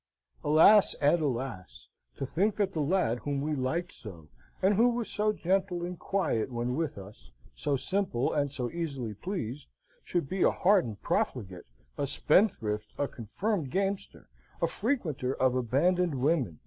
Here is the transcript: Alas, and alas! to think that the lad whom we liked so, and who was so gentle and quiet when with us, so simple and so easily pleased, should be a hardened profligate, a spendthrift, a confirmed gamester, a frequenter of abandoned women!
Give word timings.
Alas, 0.43 0.95
and 0.95 1.21
alas! 1.21 1.87
to 2.17 2.25
think 2.25 2.55
that 2.55 2.73
the 2.73 2.79
lad 2.81 3.19
whom 3.19 3.39
we 3.39 3.53
liked 3.53 3.91
so, 3.91 4.29
and 4.59 4.73
who 4.73 4.89
was 4.89 5.07
so 5.07 5.31
gentle 5.31 5.85
and 5.85 5.99
quiet 5.99 6.51
when 6.51 6.73
with 6.73 6.97
us, 6.97 7.31
so 7.53 7.75
simple 7.75 8.33
and 8.33 8.51
so 8.51 8.71
easily 8.71 9.13
pleased, 9.13 9.67
should 10.03 10.27
be 10.27 10.41
a 10.41 10.49
hardened 10.49 11.03
profligate, 11.03 11.67
a 11.99 12.07
spendthrift, 12.07 12.91
a 12.97 13.07
confirmed 13.07 13.69
gamester, 13.69 14.27
a 14.59 14.65
frequenter 14.65 15.35
of 15.35 15.53
abandoned 15.53 16.15
women! 16.15 16.57